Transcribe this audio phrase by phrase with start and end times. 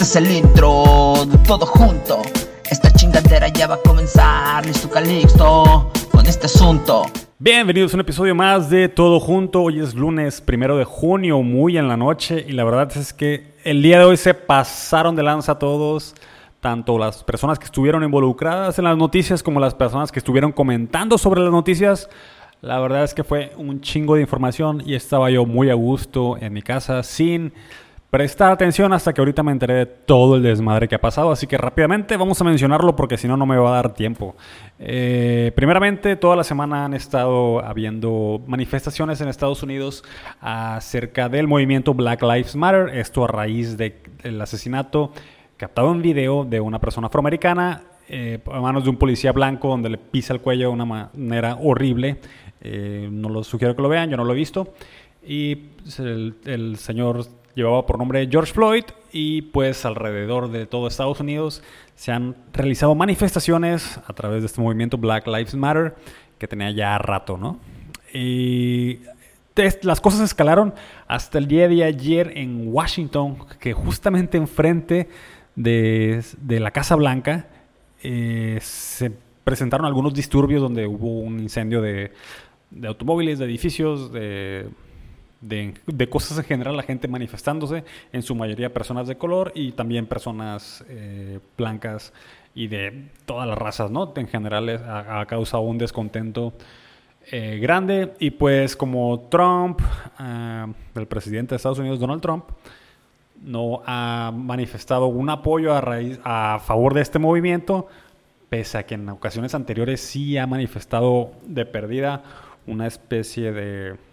[0.00, 2.22] Este es el intro de todo junto.
[2.70, 4.64] Esta chingadera ya va a comenzar.
[4.64, 7.06] Listo Calixto con este asunto.
[7.40, 9.60] Bienvenidos a un episodio más de Todo Junto.
[9.60, 12.44] Hoy es lunes primero de junio, muy en la noche.
[12.46, 16.14] Y la verdad es que el día de hoy se pasaron de lanza todos.
[16.60, 21.18] Tanto las personas que estuvieron involucradas en las noticias como las personas que estuvieron comentando
[21.18, 22.08] sobre las noticias.
[22.60, 26.36] La verdad es que fue un chingo de información y estaba yo muy a gusto
[26.40, 27.52] en mi casa sin
[28.10, 31.30] prestar atención hasta que ahorita me enteré de todo el desmadre que ha pasado.
[31.30, 34.34] Así que rápidamente vamos a mencionarlo porque si no, no me va a dar tiempo.
[34.78, 40.04] Eh, primeramente, toda la semana han estado habiendo manifestaciones en Estados Unidos
[40.40, 42.96] acerca del movimiento Black Lives Matter.
[42.96, 45.12] Esto a raíz del asesinato
[45.56, 49.90] captado en video de una persona afroamericana eh, a manos de un policía blanco donde
[49.90, 52.18] le pisa el cuello de una manera horrible.
[52.60, 54.72] Eh, no lo sugiero que lo vean, yo no lo he visto.
[55.22, 55.64] Y
[56.46, 57.26] el señor
[57.58, 61.62] llevaba por nombre George Floyd y pues alrededor de todo Estados Unidos
[61.96, 65.96] se han realizado manifestaciones a través de este movimiento Black Lives Matter
[66.38, 67.58] que tenía ya rato, ¿no?
[68.14, 69.00] Y
[69.82, 70.72] las cosas escalaron
[71.08, 75.08] hasta el día de ayer en Washington, que justamente enfrente
[75.56, 77.48] de, la Casa Blanca
[78.04, 79.10] eh, se
[79.42, 82.12] presentaron algunos disturbios donde hubo un incendio de
[82.86, 84.68] automóviles, de edificios, de
[85.40, 90.06] de, cosas en general, la gente manifestándose, en su mayoría personas de color y también
[90.06, 92.12] personas eh, blancas
[92.54, 94.12] y de todas las razas, ¿no?
[94.16, 96.52] En general ha, causado un descontento
[97.30, 99.80] eh, grande y pues como Trump,
[100.18, 102.44] eh, el presidente de Estados Unidos, Donald Trump,
[103.40, 107.86] no ha manifestado un apoyo a, raíz, a favor de este movimiento,
[108.48, 112.24] pese a que en ocasiones anteriores sí ha manifestado de perdida
[112.66, 114.07] una especie de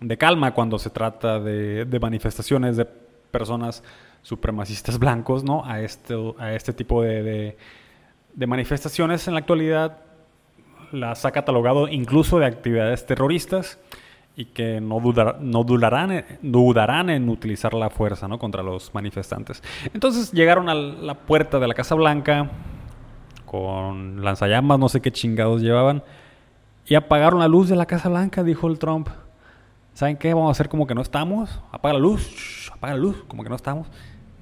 [0.00, 3.82] de calma cuando se trata de, manifestaciones de personas
[4.22, 5.64] supremacistas blancos, ¿no?
[5.64, 7.56] A este, a este tipo de,
[8.36, 9.98] manifestaciones en la actualidad
[10.92, 13.78] las ha catalogado incluso de actividades terroristas
[14.34, 15.00] y que no,
[15.40, 18.38] no dudarán, dudarán en utilizar la fuerza ¿no?
[18.38, 19.62] contra los manifestantes.
[19.92, 22.50] Entonces llegaron a la puerta de la Casa Blanca
[23.44, 26.02] con lanzallamas, no sé qué chingados llevaban,
[26.86, 29.08] y apagaron la luz de la Casa Blanca, dijo el Trump.
[30.00, 30.32] ¿Saben qué?
[30.32, 31.60] Vamos a hacer como que no estamos.
[31.72, 33.86] Apaga la luz, apaga la luz, como que no estamos.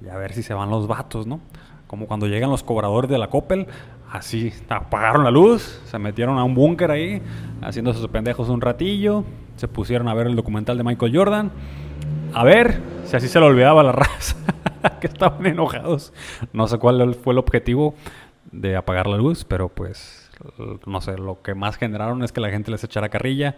[0.01, 1.41] Y a ver si se van los vatos, ¿no?
[1.85, 3.67] Como cuando llegan los cobradores de la Coppel,
[4.09, 7.21] así apagaron la luz, se metieron a un búnker ahí,
[7.61, 9.25] haciéndose sus pendejos un ratillo,
[9.57, 11.51] se pusieron a ver el documental de Michael Jordan,
[12.33, 14.37] a ver si así se le olvidaba la raza,
[15.01, 16.13] que estaban enojados.
[16.53, 17.95] No sé cuál fue el objetivo
[18.53, 20.31] de apagar la luz, pero pues,
[20.85, 23.57] no sé, lo que más generaron es que la gente les echara carrilla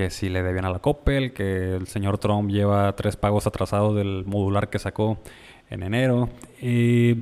[0.00, 3.94] que si le debían a la Coppel, que el señor Trump lleva tres pagos atrasados
[3.94, 5.18] del modular que sacó
[5.68, 6.30] en enero.
[6.58, 7.16] Y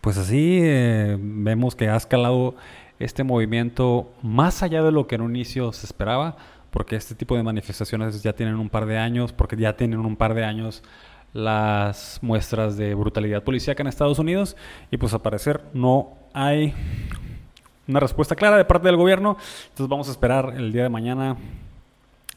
[0.00, 2.54] pues así eh, vemos que ha escalado
[2.98, 6.38] este movimiento más allá de lo que en un inicio se esperaba,
[6.70, 10.16] porque este tipo de manifestaciones ya tienen un par de años, porque ya tienen un
[10.16, 10.82] par de años
[11.34, 14.56] las muestras de brutalidad policíaca en Estados Unidos
[14.90, 16.72] y pues al parecer no hay
[17.86, 19.36] una respuesta clara de parte del gobierno.
[19.68, 21.36] Entonces vamos a esperar el día de mañana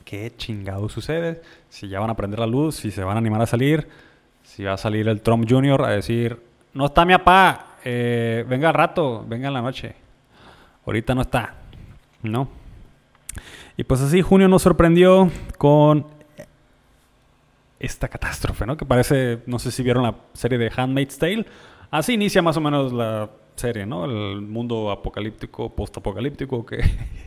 [0.09, 1.39] qué chingado sucede,
[1.69, 3.87] si ya van a prender la luz, si se van a animar a salir,
[4.41, 5.85] si va a salir el Trump Jr.
[5.85, 6.41] a decir,
[6.73, 9.93] no está mi papá, eh, venga al rato, venga en la noche.
[10.83, 11.53] Ahorita no está,
[12.23, 12.49] ¿no?
[13.77, 16.07] Y pues así junio nos sorprendió con
[17.79, 18.75] esta catástrofe, ¿no?
[18.77, 21.45] Que parece, no sé si vieron la serie de Handmaid's Tale.
[21.91, 24.05] Así inicia más o menos la serie, ¿no?
[24.05, 26.79] El mundo apocalíptico, post-apocalíptico que,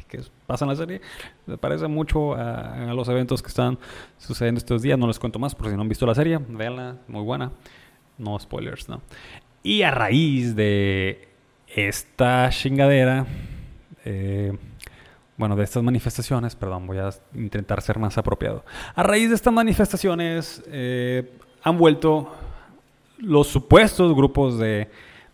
[0.47, 1.01] pasa en la serie.
[1.47, 3.79] Me parece mucho a, los eventos que están
[4.19, 4.99] sucediendo estos días.
[4.99, 6.39] No les cuento más por si no han visto la serie.
[6.39, 7.53] Véanla, muy buena.
[8.19, 9.03] No spoilers, ¿no?
[9.63, 11.29] Y a raíz de
[11.69, 13.27] esta chingadera,
[14.05, 14.57] eh,
[15.37, 18.65] bueno, de estas manifestaciones, perdón, voy a intentar ser más apropiado.
[18.95, 21.31] A raíz de estas manifestaciones eh,
[21.63, 22.35] han vuelto
[23.19, 24.89] los supuestos grupos de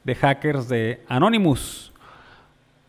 [0.04, 1.92] de hackers de Anonymous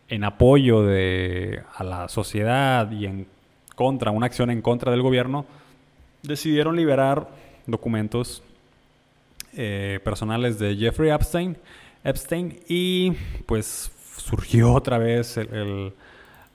[0.08, 3.26] en apoyo de, a la sociedad y en
[3.74, 5.46] contra, una acción en contra del gobierno,
[6.22, 7.28] decidieron liberar
[7.66, 8.42] documentos
[9.54, 11.56] eh, personales de Jeffrey Epstein,
[12.04, 13.12] Epstein y
[13.46, 15.92] pues surgió otra vez el,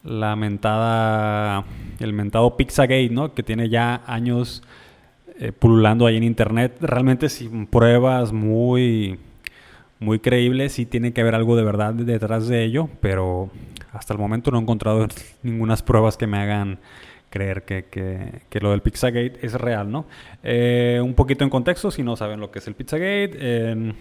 [0.04, 1.64] mentada,
[2.00, 3.34] el mentado Pizzagate, ¿no?
[3.34, 4.64] Que tiene ya años
[5.40, 9.20] eh, pululando ahí en internet, realmente sin pruebas muy
[10.06, 13.50] muy creíble, sí tiene que haber algo de verdad detrás de ello, pero
[13.92, 15.08] hasta el momento no he encontrado
[15.44, 16.80] ninguna pruebas que me hagan
[17.32, 17.84] creer que,
[18.50, 20.06] que, lo del Pizzagate es real, ¿no?
[20.42, 23.94] Eh, un poquito en contexto, si no saben lo que es el Pizzagate.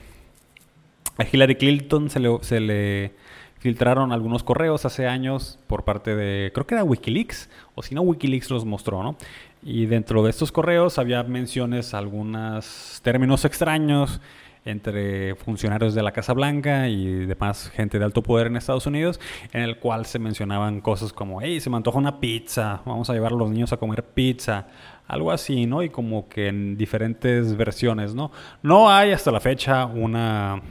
[1.19, 3.12] a Hillary Clinton se le, se le
[3.59, 8.03] filtraron algunos correos hace años por parte de, creo que era Wikileaks, o si no,
[8.03, 9.17] Wikileaks los mostró, ¿no?
[9.62, 14.21] Y dentro de estos correos había menciones, algunos términos extraños
[14.64, 19.20] entre funcionarios de la Casa Blanca y demás gente de alto poder en Estados Unidos,
[19.52, 23.12] en el cual se mencionaban cosas como, hey, se me antoja una pizza, vamos a
[23.12, 24.66] llevar a los niños a comer pizza,
[25.06, 25.82] algo así, ¿no?
[25.82, 28.31] Y como que en diferentes versiones, ¿no?
[28.62, 30.62] No hay hasta la fecha una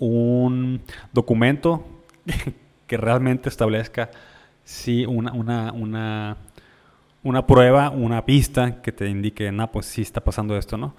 [0.00, 0.80] un
[1.12, 1.84] documento
[2.86, 4.10] que realmente establezca
[4.64, 6.36] si una, una,
[7.22, 10.94] una, prueba, una pista que te indique, no, pues sí está pasando esto, ¿no?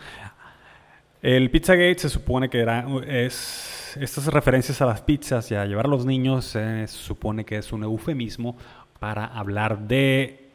[1.21, 5.85] El Pizzagate se supone que era, es, estas referencias a las pizzas y a llevar
[5.85, 8.57] a los niños se supone que es un eufemismo
[8.99, 10.49] para hablar de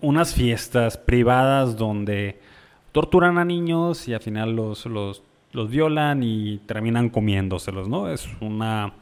[0.00, 2.40] unas fiestas privadas donde
[2.92, 5.22] torturan a niños y al final los, los
[5.54, 8.10] los violan y terminan comiéndoselos, ¿no?
[8.10, 8.92] Es una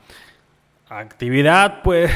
[0.88, 2.12] actividad, pues,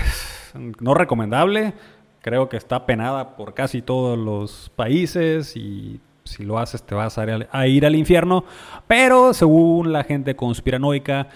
[0.78, 1.72] no recomendable.
[2.20, 7.19] Creo que está penada por casi todos los países y si lo haces te vas
[7.19, 8.44] a ir al, infierno.
[8.87, 11.28] Pero según la gente conspiranoica,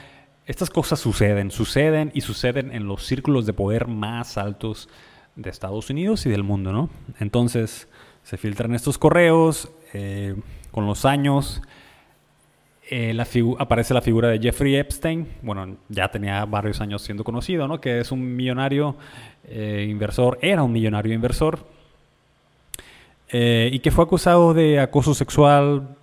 [0.47, 4.89] estas cosas suceden, suceden y suceden en los círculos de poder más altos
[5.37, 6.91] de Estados Unidos y del mundo, ¿no?
[7.19, 7.89] Entonces
[8.23, 10.35] se filtran estos correos eh,
[10.71, 11.63] con los años
[12.93, 13.17] eh,
[13.59, 17.81] aparece la figura de Jeffrey Epstein, bueno, ya tenía varios años siendo conocido, ¿no?
[17.81, 18.97] Que es un millonario
[19.45, 21.65] eh, inversor, era un millonario inversor,
[23.33, 25.97] eh, y que fue acusado de acoso sexual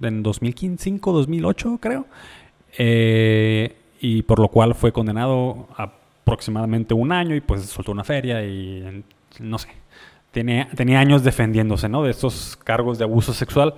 [0.00, 2.06] en 2005, 2008, creo,
[4.00, 5.92] y por lo cual fue condenado a
[6.24, 9.04] aproximadamente un año y pues soltó una feria y
[9.40, 9.68] no sé,
[10.30, 12.02] tenía, tenía años defendiéndose, ¿no?
[12.02, 13.74] De estos cargos de abuso sexual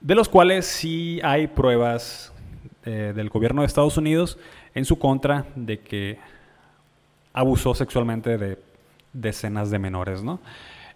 [0.00, 2.32] de los cuales sí hay pruebas
[2.84, 4.38] eh, del gobierno de Estados Unidos
[4.74, 6.18] en su contra de que
[7.32, 8.58] abusó sexualmente de
[9.12, 10.40] decenas de menores, ¿no?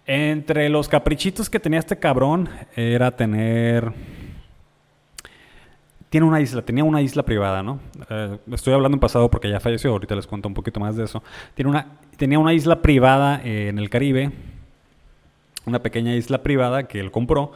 [0.09, 3.91] Entre los caprichitos que tenía este cabrón era tener...
[6.09, 7.81] Tiene una isla, tenía una isla privada, ¿no?
[8.09, 11.03] Eh, estoy hablando en pasado porque ya falleció, ahorita les cuento un poquito más de
[11.03, 11.21] eso.
[11.53, 14.31] Tiene una, tenía una isla privada en el Caribe,
[15.65, 17.51] una pequeña isla privada que él compró,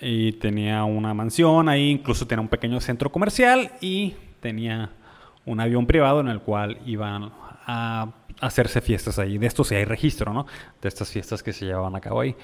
[0.00, 4.90] y tenía una mansión ahí, incluso tenía un pequeño centro comercial y tenía
[5.44, 7.32] un avión privado en el cual iban
[7.66, 9.38] a hacerse fiestas ahí.
[9.38, 10.46] De esto sí hay registro, ¿no?
[10.80, 12.36] De estas fiestas que se llevaban a cabo ahí.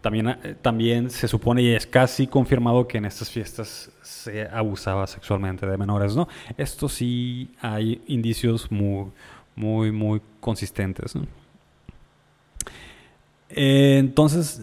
[0.00, 5.06] También, eh, también se supone y es casi confirmado que en estas fiestas se abusaba
[5.06, 6.28] sexualmente de menores, ¿no?
[6.56, 9.06] Esto sí hay indicios muy,
[9.54, 11.14] muy, muy consistentes.
[13.50, 14.60] Eh, entonces,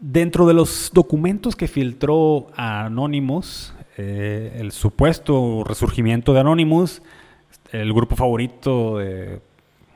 [0.00, 7.02] Dentro de los documentos que filtró Anonymous, eh, el supuesto resurgimiento de Anonymous,
[7.70, 9.42] el grupo favorito de,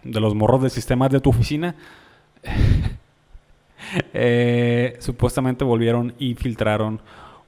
[0.05, 1.75] los morros de sistemas de tu oficina,
[4.15, 7.01] eh, supuestamente volvieron y filtraron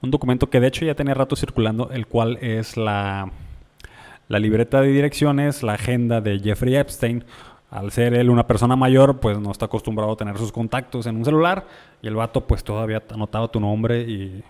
[0.03, 3.31] un documento que de hecho ya tenía rato circulando, el cual es la,
[4.29, 7.25] la libreta de direcciones, la agenda de Jeffrey Epstein,
[7.71, 11.17] al ser él una persona mayor, pues no está acostumbrado a tener sus contactos en
[11.17, 11.67] un celular.
[12.01, 14.43] Y el vato, pues todavía anotaba tu nombre y.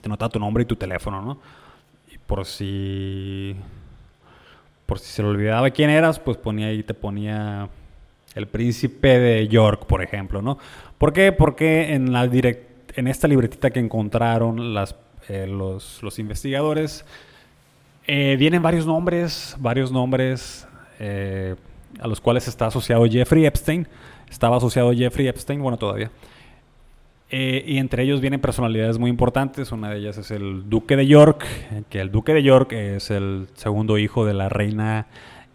[0.00, 1.38] Te anotaba tu nombre y tu teléfono, ¿no?
[2.10, 3.56] Y por si.
[4.92, 7.66] Por si se le olvidaba quién eras, pues ponía ahí, te ponía
[8.34, 10.58] el príncipe de York, por ejemplo, ¿no?
[10.98, 11.32] ¿Por qué?
[11.32, 14.94] Porque en, la direct, en esta libretita que encontraron las,
[15.30, 17.06] eh, los, los, investigadores,
[18.06, 20.68] eh, vienen varios nombres, varios nombres.
[21.00, 21.54] Eh,
[21.98, 23.88] a los cuales está asociado Jeffrey Epstein.
[24.28, 26.10] Estaba asociado Jeffrey Epstein, bueno, todavía.
[27.34, 29.72] Eh, y entre ellos vienen personalidades muy importantes.
[29.72, 31.46] Una de ellas es el Duque de York,
[31.88, 35.06] que el Duque de York es el segundo hijo de la reina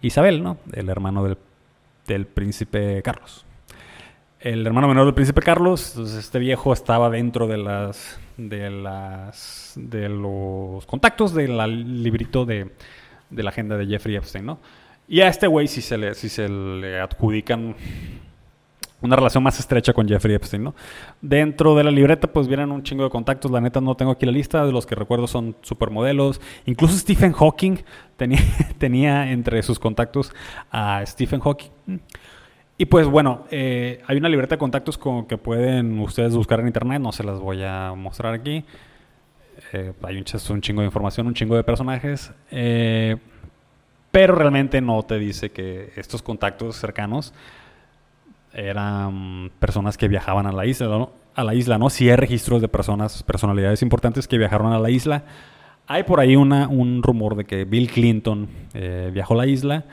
[0.01, 0.57] Isabel, ¿no?
[0.73, 1.37] El hermano del,
[2.07, 3.45] del príncipe Carlos.
[4.39, 9.73] El hermano menor del príncipe Carlos, entonces este viejo estaba dentro de las de las
[9.75, 12.71] de los contactos del librito de,
[13.29, 14.59] de la agenda de Jeffrey Epstein, ¿no?
[15.07, 17.75] Y a este güey si se le, si se le adjudican
[19.01, 20.75] una relación más estrecha con Jeffrey Epstein, ¿no?
[21.21, 23.51] Dentro de la libreta, pues vienen un chingo de contactos.
[23.51, 24.65] La neta, no tengo aquí la lista.
[24.65, 26.41] De los que recuerdo son supermodelos.
[26.65, 27.77] Incluso Stephen Hawking
[28.77, 30.33] tenía, entre sus contactos
[30.71, 31.69] a Stephen Hawking.
[32.79, 36.67] Y pues bueno, eh, hay una libreta de contactos con que pueden ustedes buscar en
[36.67, 36.99] internet.
[36.99, 38.65] No se las voy a mostrar aquí.
[39.73, 42.31] Eh, hay un, un, chingo de información, un chingo de personajes.
[42.49, 43.15] Eh,
[44.09, 47.33] pero realmente no te dice que estos contactos cercanos
[48.57, 51.11] eran personas que viajaban a la isla, ¿no?
[51.35, 51.91] A la isla, ¿no?
[51.91, 55.23] Sí hay registros de personas, personalidades importantes que viajaron a la isla.
[55.85, 59.85] Hay por ahí una, un rumor de que Bill Clinton eh, viajó a la isla.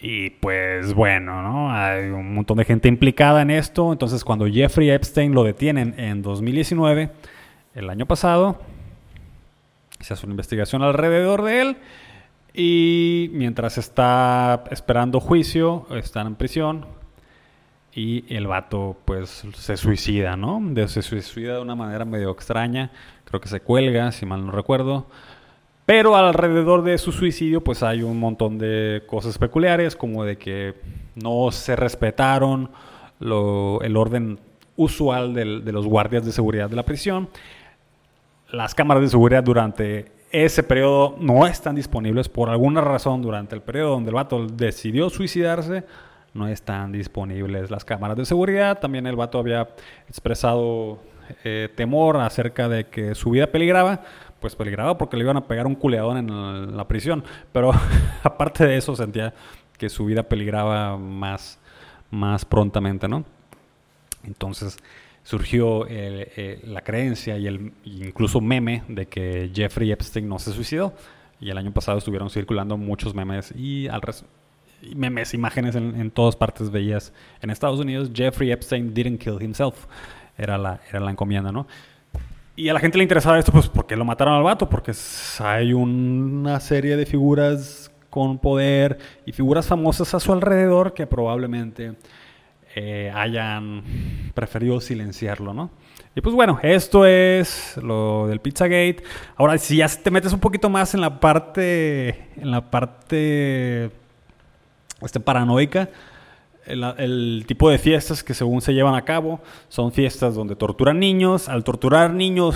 [0.00, 1.72] Y pues bueno, ¿no?
[1.72, 3.92] Hay un montón de gente implicada en esto.
[3.92, 7.10] Entonces cuando Jeffrey Epstein lo detienen en 2019,
[7.76, 8.58] el año pasado,
[10.00, 11.76] se hace una investigación alrededor de él.
[12.54, 16.84] Y mientras está esperando juicio, están en prisión,
[17.94, 20.62] y el vato pues se suicida, ¿no?
[20.88, 22.90] se suicida de una manera medio extraña,
[23.24, 25.06] creo que se cuelga, si mal no recuerdo.
[25.84, 30.74] Pero alrededor de su suicidio pues hay un montón de cosas peculiares, como de que
[31.16, 32.70] no se respetaron
[33.20, 34.40] el orden
[34.76, 37.28] usual de los guardias de seguridad de la prisión.
[38.50, 43.60] Las cámaras de seguridad durante ese periodo no están disponibles por alguna razón durante el
[43.60, 45.84] periodo donde el vato decidió suicidarse
[46.34, 48.78] no están disponibles las cámaras de seguridad.
[48.78, 49.68] También el vato había
[50.08, 50.98] expresado
[51.44, 54.02] eh, temor acerca de que su vida peligraba.
[54.40, 57.22] Pues peligraba porque le iban a pegar un culeadón en la prisión.
[57.52, 57.72] Pero
[58.22, 59.34] aparte de eso sentía
[59.78, 61.58] que su vida peligraba más,
[62.10, 63.24] más prontamente, ¿no?
[64.24, 64.78] Entonces
[65.24, 70.94] surgió eh, la creencia y el incluso meme de que Jeffrey Epstein no se suicidó.
[71.40, 74.00] Y el año pasado estuvieron circulando muchos memes y al,
[74.94, 79.86] memes, imágenes en, todas partes veías en Estados Unidos, Jeffrey Epstein didn't kill himself.
[80.36, 81.66] Era la, era la encomienda, ¿no?
[82.56, 84.68] Y a la gente le interesaba esto, pues, porque lo mataron al vato?
[84.68, 84.92] Porque
[85.38, 91.94] hay una serie de figuras con poder y figuras famosas a su alrededor que probablemente
[92.74, 93.82] eh, hayan
[94.34, 95.70] preferido silenciarlo, ¿no?
[96.14, 99.02] Y pues bueno, esto es lo del Pizzagate.
[99.36, 103.90] Ahora, si ya te metes un poquito más en la parte, en la parte
[105.04, 105.88] este, paranoica.
[106.64, 111.48] El, tipo de fiestas que según se llevan a cabo son fiestas donde torturan niños.
[111.48, 112.54] Al torturar niños,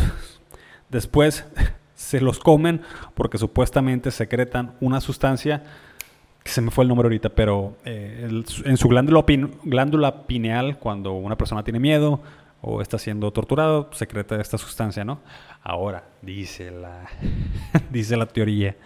[0.91, 1.45] después
[1.95, 2.83] se los comen
[3.15, 5.65] porque supuestamente secretan una sustancia
[6.45, 8.31] que se me fue el nombre ahorita, pero eh,
[8.65, 9.25] en su glándula,
[9.65, 12.21] glándula pineal, cuando una persona tiene miedo
[12.61, 15.19] o está siendo torturado, secreta esta sustancia, ¿no?
[15.61, 17.09] Ahora, dice la,
[17.91, 18.77] dice la teoría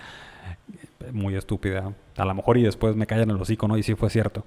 [1.13, 1.93] muy estúpida.
[2.17, 3.77] A lo mejor y después me callan el hocico, ¿no?
[3.77, 4.45] Y sí fue cierto.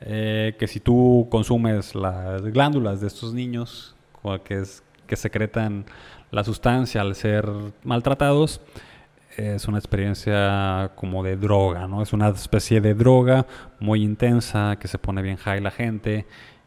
[0.00, 3.94] Eh, que si tú consumes las glándulas de estos niños,
[4.44, 5.84] que, es, que secretan
[6.30, 7.48] la sustancia al ser
[7.84, 8.60] maltratados,
[9.36, 12.02] es una experiencia como de droga, ¿no?
[12.02, 13.46] Es una especie de droga
[13.80, 16.26] muy intensa que se pone bien high la gente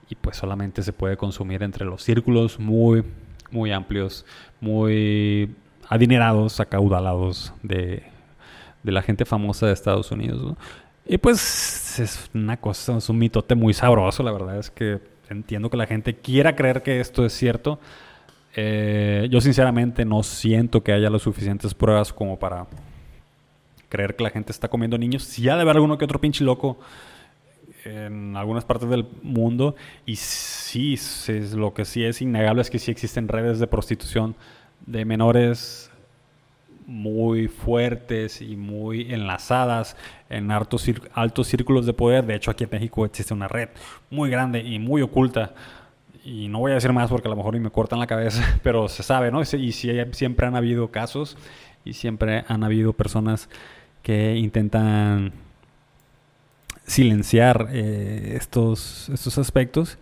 [0.09, 3.03] y pues solamente se puede consumir entre los círculos muy,
[3.51, 4.25] muy amplios,
[4.61, 5.55] muy
[5.89, 8.03] adinerados, acaudalados de
[8.85, 10.55] de la gente famosa de Estados Unidos.
[11.05, 14.99] Y pues es una cosa, es un mitote muy sabroso, la verdad es que
[15.29, 17.79] entiendo que la gente quiera creer que esto es cierto.
[18.55, 22.67] Eh, yo sinceramente no siento que haya las suficientes pruebas como para
[23.89, 25.23] creer que la gente está comiendo niños.
[25.23, 26.77] Si ha de haber alguno que otro pinche loco
[27.85, 29.75] en algunas partes del mundo.
[30.05, 34.35] Y sí, es, lo que sí es innegable es que sí existen redes de prostitución
[34.85, 35.91] de menores
[36.85, 39.97] muy fuertes y muy enlazadas
[40.29, 42.25] en altos, altos círculos de poder.
[42.25, 43.69] De hecho, aquí en México existe una red
[44.09, 45.53] muy grande y muy oculta.
[46.23, 48.87] Y no voy a decir más porque a lo mejor me cortan la cabeza, pero
[48.87, 49.41] se sabe, ¿no?
[49.41, 51.37] Y, siempre han habido casos
[51.83, 53.49] y siempre han habido personas
[54.01, 55.33] que intentan
[56.85, 59.97] silenciar eh, estos, estos aspectos.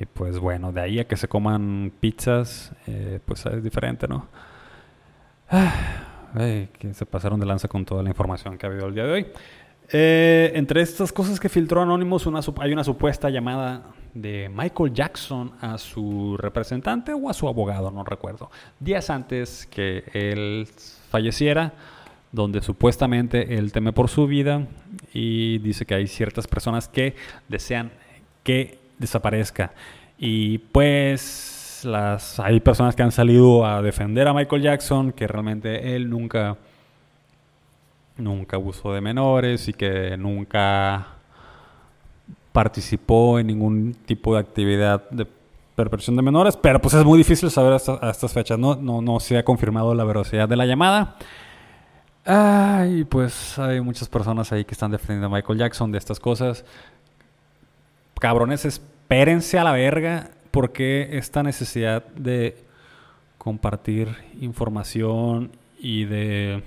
[0.00, 4.26] Y pues bueno, de ahí a que se coman pizzas, eh, pues es diferente, ¿no?
[6.78, 9.12] Que se pasaron de lanza con toda la información que ha habido el día de
[9.12, 9.26] hoy.
[9.90, 12.26] Eh, entre estas cosas que filtró Anonymous,
[12.60, 13.82] hay una supuesta llamada
[14.14, 20.04] de Michael Jackson a su representante o a su abogado, no recuerdo, días antes que
[20.14, 20.66] él
[21.10, 21.74] falleciera,
[22.30, 24.66] donde supuestamente él teme por su vida
[25.12, 27.14] y dice que hay ciertas personas que
[27.48, 27.92] desean
[28.42, 29.74] que desaparezca.
[30.16, 35.94] Y pues las, hay personas que han salido a defender a Michael Jackson, que realmente
[35.94, 36.56] él nunca,
[38.16, 41.06] nunca abusó de menores y que nunca
[42.52, 45.26] participó en ningún tipo de actividad de
[45.74, 48.76] perversión de menores, pero pues es muy difícil saber a estas fechas, ¿no?
[48.76, 51.16] No, no se ha confirmado la veracidad de la llamada.
[52.24, 56.64] Ay, pues hay muchas personas ahí que están defendiendo a Michael Jackson de estas cosas.
[58.20, 62.56] Cabrones, espérense a la verga ¿por qué esta necesidad de
[63.38, 64.08] compartir
[64.40, 66.62] información y de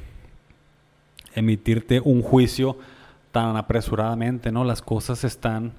[1.36, 2.78] emitirte un juicio
[3.32, 4.66] tan apresuradamente, ¿no?
[4.66, 5.74] Las cosas están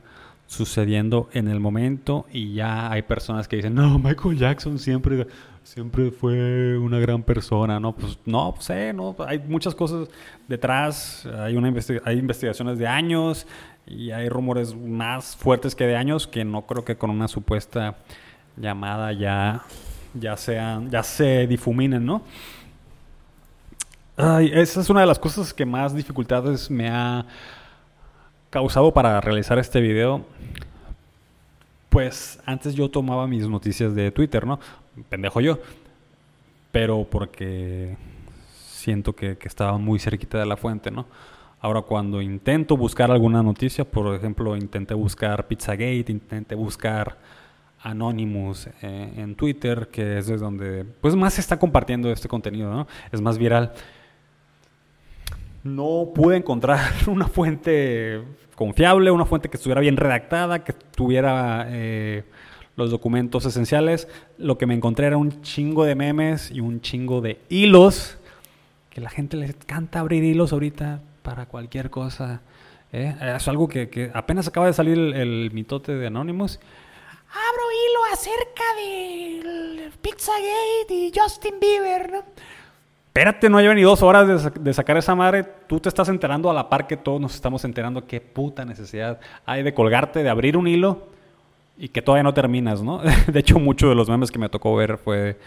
[0.46, 5.26] sucediendo en el momento y ya hay personas que dicen, no, Michael Jackson siempre,
[5.62, 7.94] siempre fue una gran persona, ¿no?
[7.94, 9.16] Pues no sé, ¿no?
[9.26, 10.08] Hay muchas cosas
[10.46, 13.46] detrás, hay, una hay investigaciones de años
[13.87, 17.97] y hay rumores más fuertes que de años que no creo que con una supuesta
[18.57, 19.62] llamada ya,
[20.14, 22.23] ya, sean, ya se difuminen, ¿no?
[24.16, 27.26] Esa es una de las cosas que más dificultades me ha
[28.50, 30.25] causado para realizar este video,
[31.90, 34.59] pues antes yo tomaba mis noticias de Twitter, ¿no?
[35.11, 35.59] Pendejo yo.
[36.73, 37.97] Pero porque
[38.55, 41.07] siento que, que estaba muy cerquita de la fuente, ¿no?
[41.60, 47.18] Ahora cuando intento buscar alguna noticia, por ejemplo, intenté buscar Pizzagate, intenté buscar
[47.80, 52.86] Anonymous eh, en Twitter, que es donde pues más se está compartiendo este contenido, ¿no?
[53.10, 53.72] Es más viral
[55.66, 58.22] no pude encontrar una fuente
[58.54, 62.25] confiable, una fuente que estuviera bien redactada, que tuviera eh,
[62.76, 64.08] los documentos esenciales.
[64.38, 68.18] Lo que me encontré era un chingo de memes y un chingo de hilos,
[68.90, 72.40] que la gente le encanta abrir hilos ahorita para cualquier cosa.
[72.92, 73.12] ¿eh?
[73.35, 76.61] Es algo que, apenas acaba de salir el, mitote de Anonymous.
[77.28, 82.18] Abro hilo acerca del Pizzagate y Justin Bieber, ¿no?
[83.09, 86.54] espérate, no llevan ni dos horas de, sacar esa madre, tú te estás enterando a
[86.54, 90.54] la par que todos nos estamos enterando qué puta necesidad hay de colgarte, de abrir
[90.54, 91.09] un hilo
[91.78, 93.00] y que todavía no terminas, ¿no?
[93.26, 95.38] De hecho, muchos de los memes que me tocó ver fue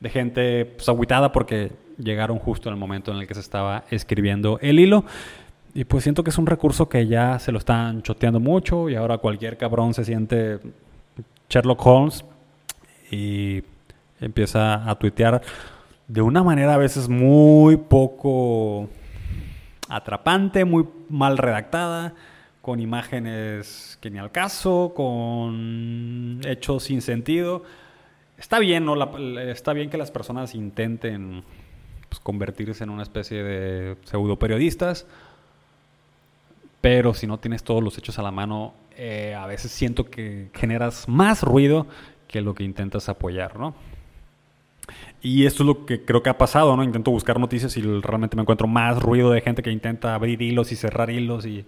[0.00, 3.84] de gente pues, aguitada porque llegaron justo en el momento en el que se estaba
[3.90, 5.04] escribiendo el hilo.
[5.74, 8.94] Y pues siento que es un recurso que ya se lo están choteando mucho y
[8.94, 10.58] ahora cualquier cabrón se siente
[11.48, 12.24] Sherlock Holmes
[13.10, 13.62] y
[14.20, 15.42] empieza a tuitear
[16.08, 18.88] de una manera a veces muy poco
[19.88, 22.14] atrapante, muy mal redactada,
[22.60, 27.64] con imágenes que ni al caso, con hechos sin sentido.
[28.38, 28.94] Está bien, ¿no?
[29.40, 31.44] está bien que las personas intenten
[32.12, 35.06] pues, convertirse en una especie de pseudo periodistas,
[36.82, 40.50] pero si no tienes todos los hechos a la mano, eh, a veces siento que
[40.52, 41.86] generas más ruido
[42.28, 43.74] que lo que intentas apoyar, ¿no?
[45.22, 46.84] Y esto es lo que creo que ha pasado, ¿no?
[46.84, 50.70] Intento buscar noticias y realmente me encuentro más ruido de gente que intenta abrir hilos
[50.70, 51.64] y cerrar hilos y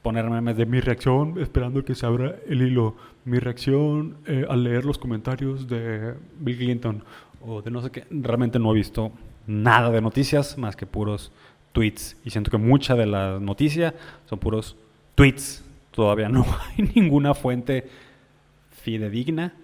[0.00, 2.96] poner memes de mi reacción esperando que se abra el hilo.
[3.26, 7.04] Mi reacción eh, al leer los comentarios de Bill Clinton
[7.42, 8.04] o de no sé qué.
[8.08, 9.12] Realmente no he visto
[9.46, 11.32] nada de noticias más que puros
[11.72, 12.16] tweets.
[12.24, 13.94] Y siento que mucha de la noticia
[14.26, 14.76] son puros
[15.14, 15.64] tweets.
[15.90, 16.44] Todavía no
[16.78, 17.88] hay ninguna fuente
[18.70, 19.54] fidedigna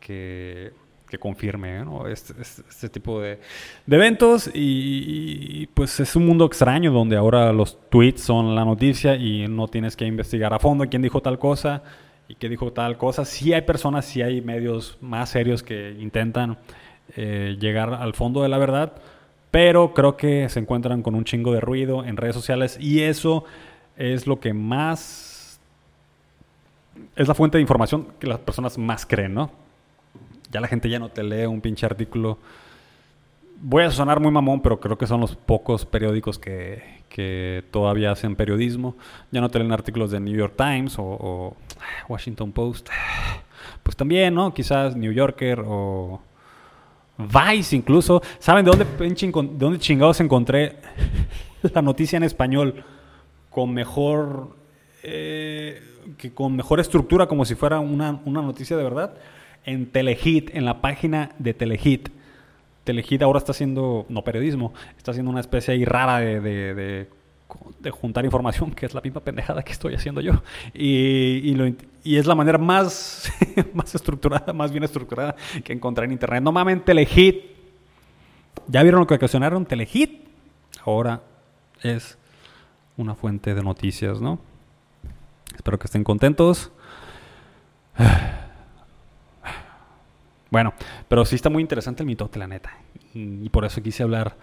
[0.00, 0.72] que
[1.14, 3.38] que confirme este, este, este, tipo de,
[3.86, 9.46] eventos y, pues es un mundo extraño donde ahora los tweets son la noticia y
[9.46, 11.82] no tienes que investigar a fondo quién dijo tal cosa
[12.28, 13.24] y qué dijo tal cosa.
[13.24, 16.58] Sí hay personas, sí hay medios más serios que intentan
[17.16, 18.94] eh, llegar al fondo de la verdad,
[19.54, 23.44] pero creo que se encuentran con un chingo de ruido en redes sociales y eso
[23.96, 25.60] es lo que más
[27.14, 29.52] es la fuente de información que las personas más creen, ¿no?
[30.54, 32.38] ya la gente ya no te lee un pinche artículo.
[33.60, 38.36] Voy a sonar muy mamón, pero creo que son los pocos periódicos que, todavía hacen
[38.36, 38.96] periodismo.
[39.32, 41.56] Ya no te leen artículos de New York Times o,
[42.08, 42.88] Washington Post.
[43.82, 44.52] Pues también, ¿no?
[44.52, 46.20] Quizás New Yorker o
[47.18, 48.22] Vice incluso.
[48.38, 50.78] ¿Saben de dónde, de dónde chingados encontré
[51.62, 52.84] la noticia en español
[53.50, 54.56] con mejor...
[55.02, 55.82] Eh,
[56.18, 59.14] que con mejor estructura, como si fuera una, una noticia de verdad?
[59.64, 62.10] en Telehit, en la página de Telehit.
[62.84, 67.08] Telehit ahora está haciendo, no periodismo, está haciendo una especie ahí rara de, de,
[67.90, 70.42] juntar información, que es la misma pendejada que estoy haciendo yo.
[70.72, 71.54] Y,
[72.02, 73.30] y, es la manera más,
[73.74, 76.42] más estructurada, más bien estructurada que encontré en internet.
[76.42, 77.44] No mames, Telehit.
[78.68, 79.66] ¿Ya vieron lo que ocasionaron?
[79.66, 80.24] Telehit.
[80.84, 81.22] Ahora
[81.82, 82.18] es
[82.96, 84.38] una fuente de noticias, ¿no?
[85.54, 86.70] Espero que estén contentos.
[90.50, 90.72] Bueno,
[91.08, 92.70] pero sí está muy interesante el mitote, la neta.
[93.12, 94.36] Y, por eso quise hablar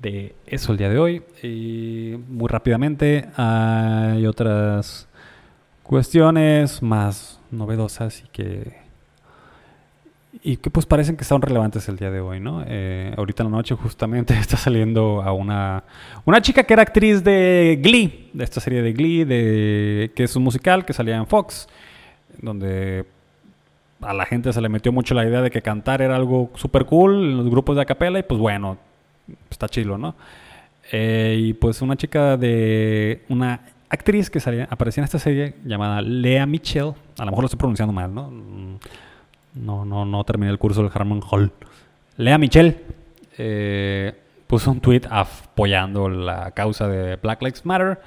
[0.00, 1.22] de eso el día de hoy.
[1.42, 5.08] Y muy rápidamente hay otras
[5.82, 8.84] cuestiones más novedosas y que
[10.42, 12.64] y que pues parecen que son relevantes el día de hoy, ¿no?
[12.66, 15.84] Eh, ahorita en la noche justamente está saliendo a una
[16.24, 20.34] una chica que era actriz de Glee, de esta serie de Glee, de que es
[20.36, 21.68] un musical que salía en Fox,
[22.40, 23.06] donde
[24.00, 26.84] a la gente se le metió mucho la idea de que cantar era algo súper
[26.84, 28.78] cool en los grupos de acapella y pues bueno,
[29.50, 30.14] está chilo, ¿no?
[30.92, 36.02] Eh, y pues una chica de una actriz que salía, aparecía en esta serie llamada
[36.02, 36.94] Lea Michelle.
[37.18, 38.30] A lo mejor lo estoy pronunciando mal, ¿no?
[38.30, 38.78] Mm,
[39.54, 41.52] No, no, no terminé el curso del Harmon Hall.
[42.16, 42.76] Lea Michelle
[43.38, 44.12] eh,
[44.48, 48.00] puso un tweet apoyando la causa de Black Lives Matter,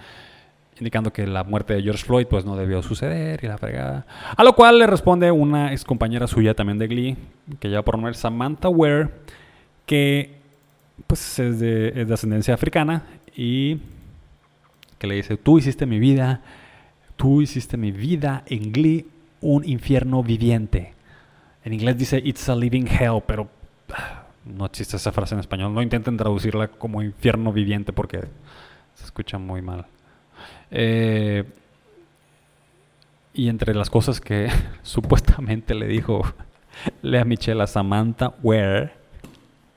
[0.77, 4.05] indicando que la muerte de George Floyd pues no debió suceder y la fregada.
[4.35, 7.17] A lo cual le responde una ex compañera suya también de Glee,
[7.59, 9.09] que lleva por nombre Samantha Ware,
[9.85, 10.36] que
[11.07, 13.03] pues es de, ascendencia africana
[13.35, 13.79] y
[14.99, 16.41] que le dice, tú hiciste mi vida,
[17.15, 19.07] tú hiciste mi vida en Glee
[19.41, 20.93] un infierno viviente.
[21.63, 23.49] En inglés dice It's a living hell, pero
[23.93, 25.73] ah, no existe esa frase en español.
[25.73, 28.21] No intenten traducirla como infierno viviente porque
[28.95, 29.85] se escucha muy mal.
[30.71, 31.43] Eh,
[33.33, 34.49] y entre las cosas que
[34.81, 36.23] supuestamente le dijo
[37.01, 38.91] Lea Michelle a Samantha Ware,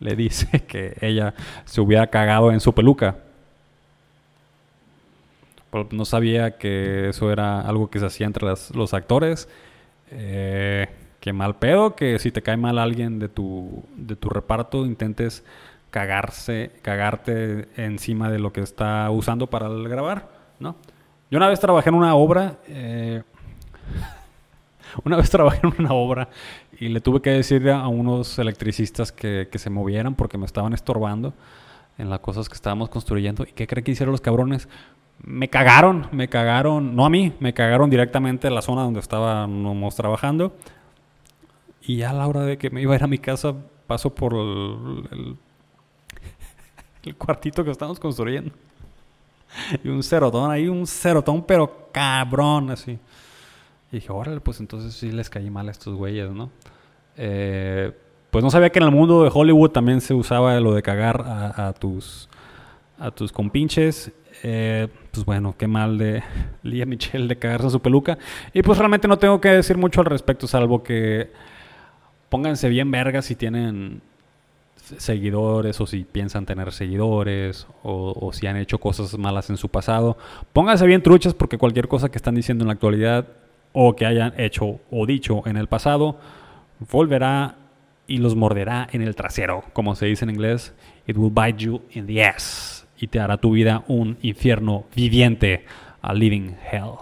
[0.01, 1.35] le dice que ella
[1.65, 3.17] se hubiera cagado en su peluca.
[5.93, 9.49] No sabía que eso era algo que se hacía entre los actores.
[10.11, 10.89] Eh,
[11.21, 15.45] qué mal pedo que si te cae mal alguien de tu, de tu reparto, intentes
[15.91, 20.77] cagarse, cagarte encima de lo que está usando para grabar, ¿no?
[21.31, 23.23] Yo una vez trabajé en una obra, eh,
[25.05, 26.29] una vez trabajé en una obra
[26.79, 30.73] y le tuve que decir a unos electricistas que, que se movieran porque me estaban
[30.73, 31.35] estorbando
[31.99, 33.45] en las cosas que estábamos construyendo.
[33.45, 34.69] ¿Y qué creen que hicieron los cabrones?
[35.23, 39.95] Me cagaron, me cagaron, no a mí, me cagaron directamente en la zona donde estábamos
[39.95, 40.57] trabajando.
[41.83, 43.55] Y ya a la hora de que me iba a ir a mi casa,
[43.87, 45.37] paso por el
[47.19, 48.53] cuartito que estábamos construyendo.
[49.85, 52.99] Y un cerotón ahí, un cerotón, pero cabrón, así.
[53.93, 56.51] Y dije, órale, pues entonces sí les caí mal a estos güeyes, ¿no?
[57.17, 57.93] Eh,
[58.31, 61.23] pues no sabía que en el mundo de Hollywood también se usaba lo de cagar
[61.27, 62.29] a, a tus
[63.01, 64.13] a tus compinches.
[64.43, 66.23] Eh, pues bueno, qué mal de
[66.63, 68.19] Lía Michelle de cagarse en su peluca.
[68.53, 71.33] Y pues realmente no tengo que decir mucho al respecto, salvo que
[72.29, 74.03] pónganse bien vergas si tienen
[74.77, 80.17] seguidores o si piensan tener seguidores o si han hecho cosas malas en su pasado.
[80.53, 83.27] Pónganse bien truchas porque cualquier cosa que están diciendo en la actualidad
[83.73, 86.19] o que hayan hecho o dicho en el pasado
[86.91, 87.57] volverá
[88.07, 90.75] y los morderá en el trasero, como se dice en inglés.
[91.07, 95.65] It will bite you in the ass y te hará tu vida un infierno viviente,
[96.03, 96.95] a living hell.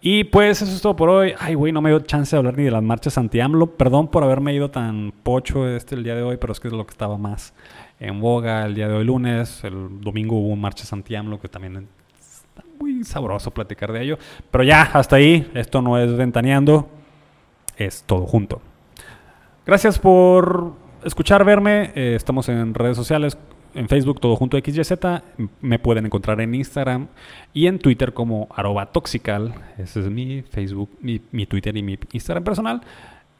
[0.00, 1.32] Y pues eso es todo por hoy.
[1.38, 3.76] Ay, güey, no me dio chance de hablar ni de las marchas anti-AMLO.
[3.76, 6.74] Perdón por haberme ido tan pocho este el día de hoy, pero es que es
[6.74, 7.54] lo que estaba más
[7.98, 9.64] en boga el día de hoy lunes.
[9.64, 11.88] El domingo hubo marchas anti-AMLO que también
[13.04, 14.18] sabroso platicar de ello.
[14.50, 15.50] Pero ya, hasta ahí.
[15.54, 16.88] Esto no es ventaneando,
[17.76, 18.60] es todo junto.
[19.66, 21.92] Gracias por escuchar, verme.
[21.94, 23.38] Eh, estamos en redes sociales,
[23.74, 24.92] en Facebook, todo junto XYZ.
[25.60, 27.08] Me pueden encontrar en Instagram
[27.52, 29.54] y en Twitter como arroba toxical.
[29.78, 32.80] Ese es mi Facebook, mi, mi Twitter y mi Instagram personal.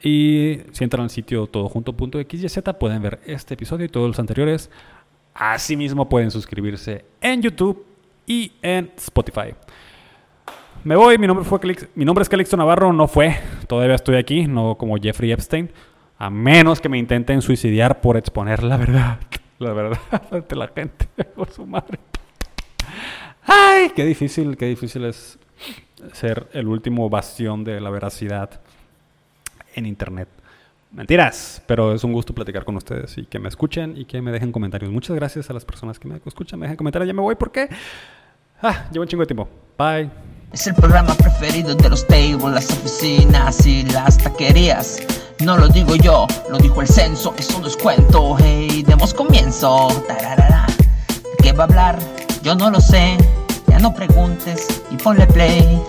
[0.02, 4.70] Y si entran al sitio todojunto.xyz pueden ver este episodio y todos los anteriores.
[5.34, 7.93] Asimismo pueden suscribirse en YouTube
[8.26, 9.54] y en Spotify.
[10.84, 14.16] Me voy, mi nombre, fue Calix- mi nombre es Calixto Navarro, no fue, todavía estoy
[14.16, 15.70] aquí, no como Jeffrey Epstein,
[16.18, 19.18] a menos que me intenten suicidiar por exponer la verdad,
[19.58, 19.98] la verdad
[20.30, 21.06] ante la gente,
[21.36, 21.98] por su madre.
[23.46, 25.38] Ay, qué difícil, qué difícil es
[26.12, 28.60] ser el último bastión de la veracidad
[29.74, 30.28] en internet.
[30.94, 34.30] Mentiras, pero es un gusto platicar con ustedes y que me escuchen y que me
[34.30, 34.92] dejen comentarios.
[34.92, 37.08] Muchas gracias a las personas que me escuchan, me dejen comentarios.
[37.08, 37.68] Ya me voy porque
[38.62, 39.48] ah, llevo un chingo de tiempo.
[39.76, 40.08] Bye.
[40.52, 45.02] Es el programa preferido de los tables, las oficinas y las taquerías.
[45.40, 48.36] No lo digo yo, lo dijo el censo, eso no es cuento.
[48.38, 49.88] Hey, demos comienzo.
[50.06, 50.66] Tararara.
[51.08, 51.98] ¿De qué va a hablar?
[52.44, 53.16] Yo no lo sé.
[53.66, 55.82] Ya no preguntes y ponle play.